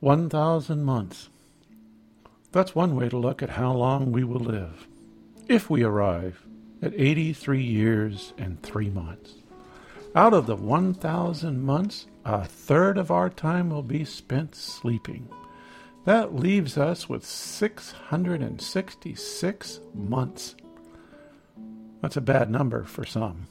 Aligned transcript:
1,000 0.00 0.84
months. 0.84 1.28
That's 2.52 2.72
one 2.72 2.94
way 2.94 3.08
to 3.08 3.18
look 3.18 3.42
at 3.42 3.50
how 3.50 3.72
long 3.72 4.12
we 4.12 4.22
will 4.22 4.38
live. 4.38 4.86
If 5.48 5.68
we 5.68 5.82
arrive 5.82 6.46
at 6.80 6.94
83 6.94 7.60
years 7.60 8.32
and 8.38 8.62
3 8.62 8.90
months. 8.90 9.34
Out 10.14 10.34
of 10.34 10.46
the 10.46 10.54
1,000 10.54 11.60
months, 11.60 12.06
a 12.24 12.44
third 12.44 12.96
of 12.96 13.10
our 13.10 13.28
time 13.28 13.70
will 13.70 13.82
be 13.82 14.04
spent 14.04 14.54
sleeping. 14.54 15.28
That 16.04 16.36
leaves 16.36 16.78
us 16.78 17.08
with 17.08 17.26
666 17.26 19.80
months. 19.94 20.54
That's 22.02 22.16
a 22.16 22.20
bad 22.20 22.50
number 22.50 22.84
for 22.84 23.04
some. 23.04 23.48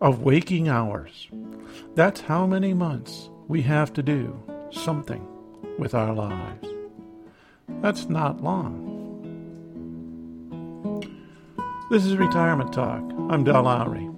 Of 0.00 0.22
waking 0.22 0.68
hours. 0.68 1.26
That's 1.96 2.20
how 2.20 2.46
many 2.46 2.74
months 2.74 3.28
we 3.48 3.62
have 3.62 3.92
to 3.94 4.04
do 4.04 4.40
something 4.70 5.26
with 5.78 5.94
our 5.94 6.14
lives. 6.14 6.68
That's 7.80 8.08
not 8.08 8.42
long. 8.42 8.96
This 11.90 12.04
is 12.04 12.16
Retirement 12.16 12.72
Talk. 12.72 13.02
I'm 13.30 13.44
Del 13.44 13.62
Lowry. 13.62 14.10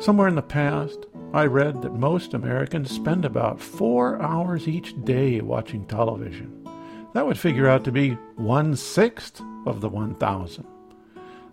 Somewhere 0.00 0.28
in 0.28 0.34
the 0.34 0.42
past, 0.42 1.06
I 1.32 1.44
read 1.44 1.82
that 1.82 1.94
most 1.94 2.34
Americans 2.34 2.90
spend 2.90 3.24
about 3.24 3.60
four 3.60 4.20
hours 4.22 4.66
each 4.66 4.94
day 5.04 5.40
watching 5.40 5.84
television. 5.84 6.66
That 7.14 7.26
would 7.26 7.38
figure 7.38 7.68
out 7.68 7.84
to 7.84 7.92
be 7.92 8.12
one 8.36 8.76
sixth 8.76 9.42
of 9.66 9.80
the 9.80 9.88
1,000. 9.88 10.66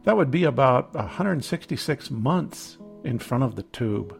That 0.06 0.18
would 0.18 0.32
be 0.32 0.44
about 0.44 0.94
166 0.94 2.12
months 2.12 2.78
in 3.04 3.20
front 3.20 3.44
of 3.44 3.56
the 3.56 3.64
tube. 3.64 4.20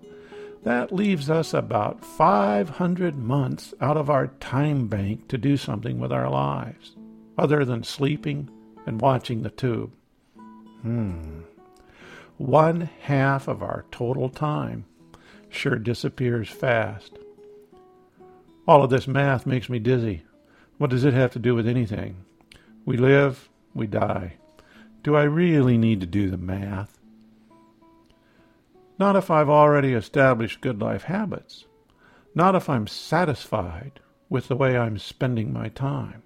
That 0.66 0.92
leaves 0.92 1.30
us 1.30 1.54
about 1.54 2.04
500 2.04 3.16
months 3.16 3.76
out 3.80 3.98
of 3.98 4.10
our 4.10 4.30
time 4.40 4.88
bank 4.88 5.28
to 5.28 5.38
do 5.38 5.58
something 5.58 6.00
with 6.00 6.12
our 6.12 6.28
lives, 6.28 6.96
other 7.38 7.64
than 7.64 7.84
sleeping 7.84 8.50
and 8.88 9.00
watching 9.00 9.44
the 9.44 9.52
tube. 9.52 9.92
Hmm. 10.82 11.42
One 12.38 12.90
half 13.02 13.48
of 13.48 13.62
our 13.62 13.86
total 13.92 14.28
time 14.28 14.86
sure 15.50 15.76
disappears 15.76 16.50
fast. 16.50 17.20
All 18.68 18.84
of 18.84 18.90
this 18.90 19.08
math 19.08 19.46
makes 19.46 19.70
me 19.70 19.78
dizzy. 19.78 20.24
What 20.80 20.90
does 20.90 21.06
it 21.06 21.14
have 21.14 21.32
to 21.34 21.40
do 21.40 21.54
with 21.54 21.68
anything? 21.68 22.26
We 22.86 22.98
live, 22.98 23.50
we 23.76 23.86
die. 23.86 24.38
Do 25.04 25.16
I 25.16 25.24
really 25.26 25.78
need 25.78 26.02
to 26.02 26.08
do 26.08 26.32
the 26.32 26.38
math? 26.38 26.95
Not 28.98 29.16
if 29.16 29.30
I've 29.30 29.50
already 29.50 29.94
established 29.94 30.62
good 30.62 30.82
life 30.82 31.04
habits. 31.04 31.66
Not 32.34 32.56
if 32.56 32.70
I'm 32.70 32.88
satisfied 32.88 34.00
with 34.30 34.48
the 34.48 34.56
way 34.56 34.78
I'm 34.78 34.98
spending 34.98 35.52
my 35.52 35.70
time. 35.70 36.24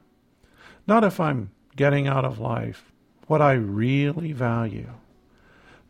Not 0.88 1.04
if 1.04 1.20
I'm 1.20 1.52
getting 1.76 2.08
out 2.08 2.26
of 2.26 2.40
life 2.40 2.92
what 3.28 3.42
I 3.42 3.54
really 3.54 4.32
value. 4.32 4.92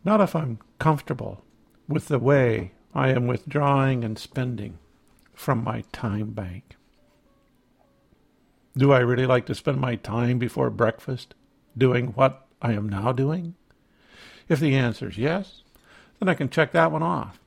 Not 0.04 0.20
if 0.20 0.36
I'm 0.36 0.58
comfortable 0.78 1.42
with 1.88 2.08
the 2.08 2.18
way 2.18 2.72
I 2.94 3.08
am 3.08 3.26
withdrawing 3.26 4.04
and 4.04 4.18
spending 4.18 4.78
from 5.32 5.64
my 5.64 5.84
time 5.92 6.30
bank. 6.32 6.76
Do 8.76 8.92
I 8.92 8.98
really 8.98 9.26
like 9.26 9.46
to 9.46 9.54
spend 9.54 9.80
my 9.80 9.96
time 9.96 10.38
before 10.38 10.70
breakfast 10.70 11.34
doing 11.76 12.08
what 12.08 12.46
I 12.60 12.72
am 12.72 12.88
now 12.88 13.12
doing? 13.12 13.54
If 14.48 14.60
the 14.60 14.74
answer 14.74 15.08
is 15.08 15.18
yes, 15.18 15.62
then 16.20 16.28
I 16.28 16.34
can 16.34 16.50
check 16.50 16.72
that 16.72 16.92
one 16.92 17.02
off. 17.02 17.40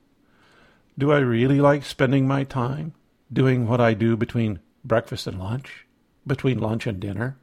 Do 0.98 1.12
I 1.12 1.20
really 1.20 1.62
like 1.62 1.86
spending 1.86 2.28
my 2.28 2.44
time 2.44 2.94
doing 3.32 3.68
what 3.68 3.80
I 3.80 3.94
do 3.94 4.18
between 4.18 4.60
breakfast 4.84 5.28
and 5.28 5.40
lunch, 5.40 5.86
between 6.26 6.60
lunch 6.60 6.86
and 6.86 7.00
dinner, 7.00 7.38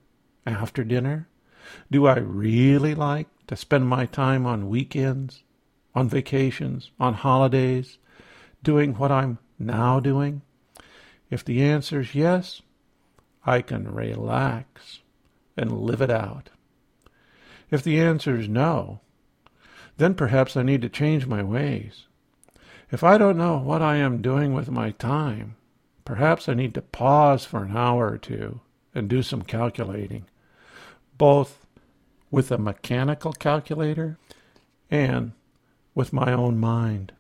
after 0.47 0.85
dinner? 0.85 1.29
Do 1.91 2.07
I 2.07 2.19
really 2.19 2.95
like 2.95 3.29
to 3.47 3.57
spend 3.57 3.89
my 3.89 4.07
time 4.07 4.47
on 4.47 4.69
weekends, 4.69 5.43
on 5.95 6.09
vacations, 6.09 6.91
on 6.99 7.15
holidays, 7.15 7.99
doing 8.63 8.95
what 8.95 9.11
I'm 9.11 9.39
now 9.59 10.01
doing? 10.01 10.43
If 11.31 11.45
the 11.45 11.63
answer 11.63 12.01
is 12.01 12.15
yes, 12.15 12.63
I 13.45 13.63
can 13.63 13.93
relax 13.93 15.01
and 15.57 15.81
live 15.81 16.03
it 16.03 16.11
out. 16.11 16.51
If 17.71 17.83
the 17.83 18.01
answer 18.01 18.37
is 18.37 18.49
no, 18.49 19.01
then 20.01 20.15
perhaps 20.15 20.57
I 20.57 20.63
need 20.63 20.83
to 20.83 20.89
change 20.89 21.27
my 21.27 21.43
ways. 21.43 22.07
If 22.91 23.05
I 23.05 23.19
don't 23.19 23.39
know 23.39 23.59
what 23.59 23.83
I 23.83 23.97
am 23.97 24.23
doing 24.23 24.55
with 24.55 24.71
my 24.71 24.91
time, 24.93 25.57
perhaps 26.05 26.49
I 26.49 26.55
need 26.55 26.75
to 26.75 26.83
pause 26.83 27.45
for 27.45 27.63
an 27.63 27.77
hour 27.77 28.11
or 28.11 28.19
two 28.19 28.61
and 28.95 29.09
do 29.09 29.23
some 29.23 29.43
calculating, 29.43 30.25
both 31.17 31.67
with 32.31 32.51
a 32.51 32.59
mechanical 32.59 33.33
calculator 33.33 34.19
and 34.91 35.33
with 35.95 36.13
my 36.13 36.33
own 36.33 36.59
mind. 36.59 37.13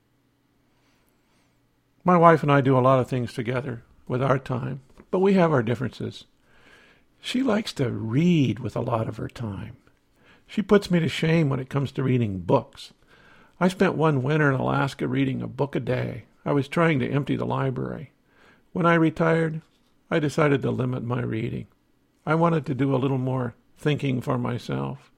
My 2.02 2.16
wife 2.16 2.42
and 2.42 2.50
I 2.50 2.62
do 2.62 2.78
a 2.78 2.80
lot 2.80 2.98
of 2.98 3.08
things 3.08 3.32
together 3.32 3.82
with 4.08 4.22
our 4.22 4.38
time, 4.38 4.80
but 5.10 5.18
we 5.18 5.34
have 5.34 5.52
our 5.52 5.62
differences. 5.62 6.24
She 7.20 7.42
likes 7.42 7.72
to 7.74 7.90
read 7.90 8.58
with 8.58 8.74
a 8.74 8.80
lot 8.80 9.06
of 9.06 9.18
her 9.18 9.28
time. 9.28 9.76
She 10.50 10.62
puts 10.62 10.90
me 10.90 10.98
to 10.98 11.08
shame 11.08 11.48
when 11.48 11.60
it 11.60 11.68
comes 11.68 11.92
to 11.92 12.02
reading 12.02 12.40
books. 12.40 12.92
I 13.60 13.68
spent 13.68 13.94
one 13.94 14.24
winter 14.24 14.50
in 14.50 14.58
Alaska 14.58 15.06
reading 15.06 15.42
a 15.42 15.46
book 15.46 15.76
a 15.76 15.80
day. 15.80 16.24
I 16.44 16.50
was 16.50 16.66
trying 16.66 16.98
to 16.98 17.08
empty 17.08 17.36
the 17.36 17.46
library. 17.46 18.10
When 18.72 18.84
I 18.84 18.94
retired, 18.94 19.62
I 20.10 20.18
decided 20.18 20.60
to 20.62 20.72
limit 20.72 21.04
my 21.04 21.20
reading. 21.20 21.68
I 22.26 22.34
wanted 22.34 22.66
to 22.66 22.74
do 22.74 22.92
a 22.92 22.98
little 22.98 23.16
more 23.16 23.54
thinking 23.78 24.20
for 24.20 24.38
myself 24.38 25.12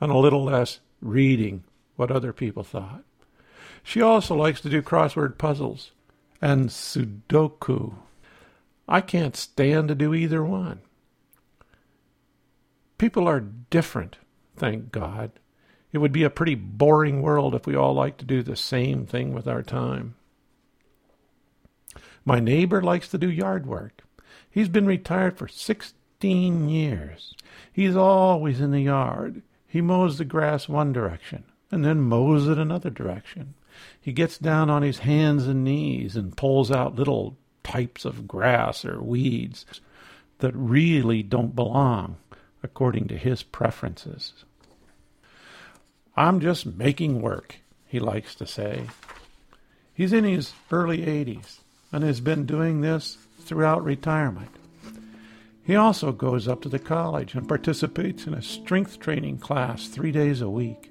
and 0.00 0.10
a 0.10 0.18
little 0.18 0.42
less 0.42 0.80
reading 1.00 1.62
what 1.94 2.10
other 2.10 2.32
people 2.32 2.64
thought. 2.64 3.04
She 3.84 4.02
also 4.02 4.34
likes 4.34 4.60
to 4.62 4.68
do 4.68 4.82
crossword 4.82 5.38
puzzles 5.38 5.92
and 6.40 6.70
Sudoku. 6.70 7.94
I 8.88 9.00
can't 9.00 9.36
stand 9.36 9.86
to 9.88 9.94
do 9.94 10.12
either 10.12 10.42
one. 10.42 10.80
People 12.98 13.28
are 13.28 13.38
different 13.38 14.16
thank 14.56 14.92
God. 14.92 15.32
It 15.92 15.98
would 15.98 16.12
be 16.12 16.24
a 16.24 16.30
pretty 16.30 16.54
boring 16.54 17.20
world 17.20 17.54
if 17.54 17.66
we 17.66 17.76
all 17.76 17.94
liked 17.94 18.18
to 18.20 18.24
do 18.24 18.42
the 18.42 18.56
same 18.56 19.04
thing 19.06 19.34
with 19.34 19.46
our 19.46 19.62
time. 19.62 20.14
My 22.24 22.40
neighbor 22.40 22.80
likes 22.80 23.08
to 23.08 23.18
do 23.18 23.30
yard 23.30 23.66
work. 23.66 24.02
He's 24.48 24.68
been 24.68 24.86
retired 24.86 25.36
for 25.36 25.48
16 25.48 26.68
years. 26.68 27.34
He's 27.72 27.96
always 27.96 28.60
in 28.60 28.70
the 28.70 28.80
yard. 28.80 29.42
He 29.66 29.80
mows 29.80 30.18
the 30.18 30.24
grass 30.24 30.68
one 30.68 30.92
direction 30.92 31.44
and 31.70 31.84
then 31.84 32.00
mows 32.00 32.48
it 32.48 32.58
another 32.58 32.90
direction. 32.90 33.54
He 34.00 34.12
gets 34.12 34.38
down 34.38 34.70
on 34.70 34.82
his 34.82 34.98
hands 34.98 35.46
and 35.46 35.64
knees 35.64 36.16
and 36.16 36.36
pulls 36.36 36.70
out 36.70 36.96
little 36.96 37.36
types 37.64 38.04
of 38.04 38.28
grass 38.28 38.84
or 38.84 39.02
weeds 39.02 39.64
that 40.38 40.54
really 40.54 41.22
don't 41.22 41.56
belong 41.56 42.16
according 42.62 43.08
to 43.08 43.16
his 43.16 43.42
preferences. 43.42 44.44
I'm 46.16 46.40
just 46.40 46.66
making 46.66 47.22
work, 47.22 47.56
he 47.86 47.98
likes 47.98 48.34
to 48.36 48.46
say. 48.46 48.86
He's 49.94 50.12
in 50.12 50.24
his 50.24 50.52
early 50.70 50.98
80s 50.98 51.58
and 51.90 52.04
has 52.04 52.20
been 52.20 52.46
doing 52.46 52.80
this 52.80 53.18
throughout 53.40 53.84
retirement. 53.84 54.50
He 55.64 55.76
also 55.76 56.10
goes 56.12 56.48
up 56.48 56.60
to 56.62 56.68
the 56.68 56.78
college 56.78 57.34
and 57.34 57.46
participates 57.46 58.26
in 58.26 58.34
a 58.34 58.42
strength 58.42 58.98
training 58.98 59.38
class 59.38 59.86
three 59.86 60.10
days 60.10 60.40
a 60.40 60.50
week. 60.50 60.90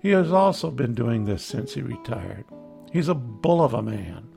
He 0.00 0.10
has 0.10 0.32
also 0.32 0.70
been 0.70 0.94
doing 0.94 1.24
this 1.24 1.44
since 1.44 1.74
he 1.74 1.82
retired. 1.82 2.44
He's 2.92 3.08
a 3.08 3.14
bull 3.14 3.62
of 3.62 3.74
a 3.74 3.82
man, 3.82 4.28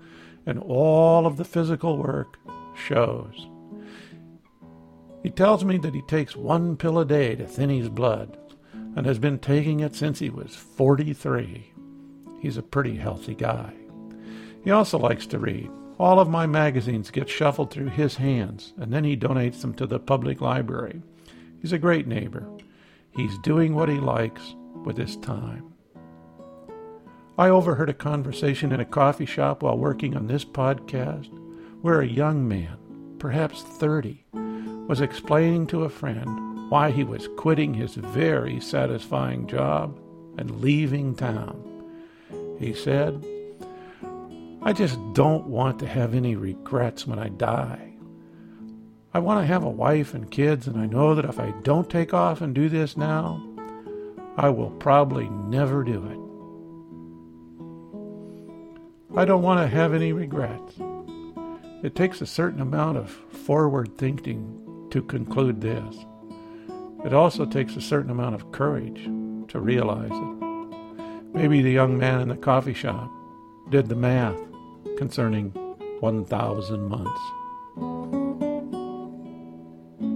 and 0.45 0.59
all 0.59 1.25
of 1.25 1.37
the 1.37 1.43
physical 1.43 1.97
work 1.97 2.37
shows. 2.75 3.47
He 5.25 5.31
tells 5.31 5.65
me 5.65 5.79
that 5.79 5.95
he 5.95 6.03
takes 6.03 6.35
one 6.35 6.77
pill 6.77 6.99
a 6.99 7.03
day 7.03 7.33
to 7.33 7.47
thin 7.47 7.71
his 7.71 7.89
blood 7.89 8.37
and 8.95 9.07
has 9.07 9.17
been 9.17 9.39
taking 9.39 9.79
it 9.79 9.95
since 9.95 10.19
he 10.19 10.29
was 10.29 10.55
43. 10.55 11.73
He's 12.39 12.57
a 12.57 12.61
pretty 12.61 12.95
healthy 12.95 13.33
guy. 13.33 13.73
He 14.63 14.69
also 14.69 14.99
likes 14.99 15.25
to 15.25 15.39
read. 15.39 15.71
All 15.97 16.19
of 16.19 16.29
my 16.29 16.45
magazines 16.45 17.09
get 17.09 17.27
shuffled 17.27 17.71
through 17.71 17.87
his 17.87 18.17
hands, 18.17 18.73
and 18.77 18.93
then 18.93 19.03
he 19.03 19.17
donates 19.17 19.61
them 19.61 19.73
to 19.73 19.87
the 19.87 19.97
public 19.97 20.41
library. 20.41 21.01
He's 21.59 21.73
a 21.73 21.79
great 21.79 22.05
neighbor. 22.05 22.47
He's 23.15 23.39
doing 23.39 23.73
what 23.73 23.89
he 23.89 23.95
likes 23.95 24.53
with 24.83 24.95
his 24.95 25.17
time. 25.17 25.73
I 27.39 27.49
overheard 27.49 27.89
a 27.89 27.95
conversation 27.95 28.71
in 28.71 28.79
a 28.79 28.85
coffee 28.85 29.25
shop 29.25 29.63
while 29.63 29.79
working 29.79 30.15
on 30.15 30.27
this 30.27 30.45
podcast 30.45 31.31
where 31.81 32.01
a 32.01 32.07
young 32.07 32.47
man, 32.47 32.77
perhaps 33.17 33.63
30, 33.63 34.23
was 34.87 35.01
explaining 35.01 35.67
to 35.67 35.83
a 35.83 35.89
friend 35.89 36.69
why 36.69 36.91
he 36.91 37.03
was 37.03 37.27
quitting 37.37 37.73
his 37.73 37.95
very 37.95 38.59
satisfying 38.59 39.47
job 39.47 39.99
and 40.37 40.61
leaving 40.61 41.15
town. 41.15 41.61
He 42.59 42.73
said, 42.73 43.25
I 44.61 44.73
just 44.73 44.99
don't 45.13 45.47
want 45.47 45.79
to 45.79 45.87
have 45.87 46.13
any 46.13 46.35
regrets 46.35 47.07
when 47.07 47.19
I 47.19 47.29
die. 47.29 47.93
I 49.13 49.19
want 49.19 49.41
to 49.41 49.45
have 49.45 49.63
a 49.63 49.69
wife 49.69 50.13
and 50.13 50.29
kids, 50.29 50.67
and 50.67 50.77
I 50.77 50.87
know 50.87 51.15
that 51.15 51.25
if 51.25 51.39
I 51.39 51.51
don't 51.63 51.89
take 51.89 52.13
off 52.13 52.41
and 52.41 52.53
do 52.53 52.67
this 52.67 52.97
now, 52.97 53.41
I 54.37 54.49
will 54.49 54.71
probably 54.71 55.29
never 55.29 55.83
do 55.83 56.05
it. 56.05 56.19
I 59.17 59.23
don't 59.23 59.43
want 59.43 59.61
to 59.61 59.67
have 59.73 59.93
any 59.93 60.11
regrets. 60.11 60.75
It 61.83 61.95
takes 61.95 62.19
a 62.19 62.25
certain 62.25 62.59
amount 62.59 62.97
of 62.97 63.09
forward 63.09 63.97
thinking 63.97 64.64
to 64.95 65.01
conclude 65.01 65.59
this. 65.59 66.05
It 67.03 67.13
also 67.13 67.45
takes 67.45 67.75
a 67.75 67.81
certain 67.81 68.09
amount 68.09 68.33
of 68.33 68.53
courage 68.53 69.03
to 69.49 69.59
realize 69.59 70.09
it. 70.09 71.33
Maybe 71.33 71.61
the 71.61 71.71
young 71.71 71.97
man 71.97 72.21
in 72.21 72.29
the 72.29 72.37
coffee 72.37 72.73
shop 72.73 73.11
did 73.69 73.89
the 73.89 73.97
math 73.97 74.39
concerning 74.97 75.49
1,000 75.99 76.87
months. 76.87 77.21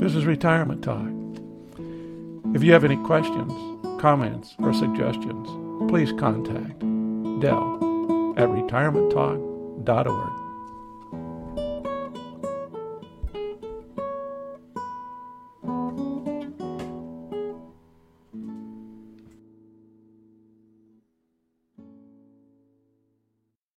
This 0.01 0.15
is 0.15 0.25
Retirement 0.25 0.81
Talk. 0.81 1.11
If 2.55 2.63
you 2.63 2.71
have 2.71 2.85
any 2.85 2.95
questions, 3.03 3.51
comments, 3.99 4.55
or 4.59 4.73
suggestions, 4.73 5.49
please 5.91 6.13
contact 6.13 6.79
Dell 7.41 7.75
at 8.37 8.47
retirementtalk.org. 8.47 10.48